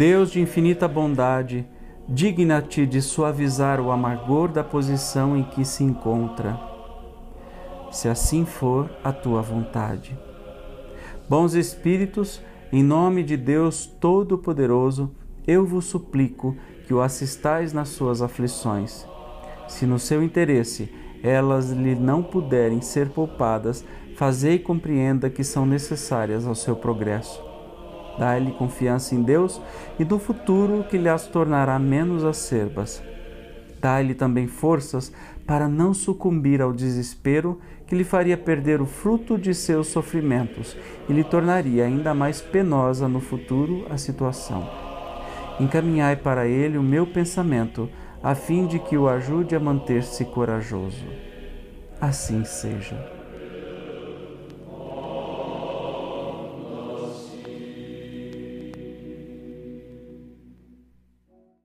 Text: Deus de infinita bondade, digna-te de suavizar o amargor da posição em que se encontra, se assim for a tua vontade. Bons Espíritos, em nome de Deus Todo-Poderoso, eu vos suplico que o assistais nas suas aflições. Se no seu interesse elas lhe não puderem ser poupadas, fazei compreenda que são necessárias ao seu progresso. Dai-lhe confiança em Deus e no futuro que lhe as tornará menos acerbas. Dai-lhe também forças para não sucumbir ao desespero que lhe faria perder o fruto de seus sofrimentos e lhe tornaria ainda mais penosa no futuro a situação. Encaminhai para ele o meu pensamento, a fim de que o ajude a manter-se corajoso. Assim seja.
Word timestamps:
Deus 0.00 0.30
de 0.30 0.40
infinita 0.40 0.88
bondade, 0.88 1.68
digna-te 2.08 2.86
de 2.86 3.02
suavizar 3.02 3.78
o 3.82 3.90
amargor 3.90 4.48
da 4.48 4.64
posição 4.64 5.36
em 5.36 5.42
que 5.42 5.62
se 5.62 5.84
encontra, 5.84 6.58
se 7.92 8.08
assim 8.08 8.46
for 8.46 8.90
a 9.04 9.12
tua 9.12 9.42
vontade. 9.42 10.18
Bons 11.28 11.52
Espíritos, 11.52 12.40
em 12.72 12.82
nome 12.82 13.22
de 13.22 13.36
Deus 13.36 13.84
Todo-Poderoso, 13.84 15.14
eu 15.46 15.66
vos 15.66 15.84
suplico 15.84 16.56
que 16.86 16.94
o 16.94 17.02
assistais 17.02 17.74
nas 17.74 17.90
suas 17.90 18.22
aflições. 18.22 19.06
Se 19.68 19.84
no 19.84 19.98
seu 19.98 20.22
interesse 20.22 20.90
elas 21.22 21.72
lhe 21.72 21.94
não 21.94 22.22
puderem 22.22 22.80
ser 22.80 23.10
poupadas, 23.10 23.84
fazei 24.16 24.58
compreenda 24.58 25.28
que 25.28 25.44
são 25.44 25.66
necessárias 25.66 26.46
ao 26.46 26.54
seu 26.54 26.74
progresso. 26.74 27.50
Dai-lhe 28.20 28.52
confiança 28.52 29.14
em 29.14 29.22
Deus 29.22 29.62
e 29.98 30.04
no 30.04 30.18
futuro 30.18 30.84
que 30.84 30.98
lhe 30.98 31.08
as 31.08 31.26
tornará 31.26 31.78
menos 31.78 32.22
acerbas. 32.22 33.02
Dai-lhe 33.80 34.12
também 34.12 34.46
forças 34.46 35.10
para 35.46 35.66
não 35.66 35.94
sucumbir 35.94 36.60
ao 36.60 36.70
desespero 36.70 37.58
que 37.86 37.94
lhe 37.94 38.04
faria 38.04 38.36
perder 38.36 38.82
o 38.82 38.86
fruto 38.86 39.38
de 39.38 39.54
seus 39.54 39.86
sofrimentos 39.86 40.76
e 41.08 41.14
lhe 41.14 41.24
tornaria 41.24 41.86
ainda 41.86 42.12
mais 42.12 42.42
penosa 42.42 43.08
no 43.08 43.20
futuro 43.20 43.86
a 43.88 43.96
situação. 43.96 44.68
Encaminhai 45.58 46.14
para 46.14 46.46
ele 46.46 46.76
o 46.76 46.82
meu 46.82 47.06
pensamento, 47.06 47.88
a 48.22 48.34
fim 48.34 48.66
de 48.66 48.78
que 48.78 48.98
o 48.98 49.08
ajude 49.08 49.56
a 49.56 49.60
manter-se 49.60 50.26
corajoso. 50.26 51.06
Assim 51.98 52.44
seja. 52.44 53.19